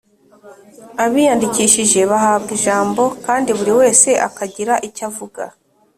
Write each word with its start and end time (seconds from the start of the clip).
abiyandikishije 1.05 1.99
bahabwa 2.11 2.51
ijambo 2.57 3.03
kandi 3.25 3.49
buri 3.57 3.71
wese 3.79 4.09
akagira 4.27 4.73
icyo 4.87 5.03
avuga 5.09 5.43